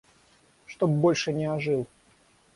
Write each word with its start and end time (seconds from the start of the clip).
Чтоб 0.65 0.89
больше 0.89 1.31
не 1.31 1.47
ожил. 1.47 1.85